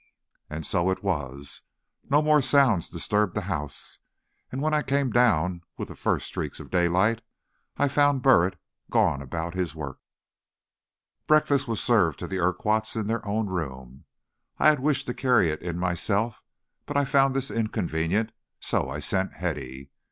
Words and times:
And 0.49 0.65
so 0.65 0.89
it 0.89 1.03
was. 1.03 1.61
No 2.09 2.23
more 2.23 2.41
sounds 2.41 2.89
disturbed 2.89 3.35
the 3.35 3.41
house, 3.41 3.99
and 4.51 4.59
when 4.59 4.73
I 4.73 4.81
came 4.81 5.11
down, 5.11 5.61
with 5.77 5.89
the 5.89 5.95
first 5.95 6.25
streak 6.25 6.59
of 6.59 6.71
daylight, 6.71 7.21
I 7.77 7.87
found 7.87 8.23
Burritt 8.23 8.55
gone 8.89 9.21
about 9.21 9.53
his 9.53 9.75
work. 9.75 9.99
Breakfast 11.27 11.67
was 11.67 11.81
served 11.83 12.17
to 12.17 12.25
the 12.27 12.39
Urquharts 12.39 12.95
in 12.99 13.05
their 13.05 13.23
own 13.27 13.45
room. 13.45 14.05
I 14.57 14.69
had 14.69 14.79
wished 14.79 15.05
to 15.05 15.13
carry 15.13 15.51
it 15.51 15.61
in 15.61 15.77
myself, 15.77 16.41
but 16.87 16.97
I 16.97 17.05
found 17.05 17.35
this 17.35 17.51
inconvenient, 17.51 18.29
and 18.29 18.35
so 18.59 18.89
I 18.89 19.01
sent 19.01 19.33
Hetty. 19.35 19.91